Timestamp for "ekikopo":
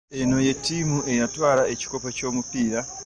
1.73-2.07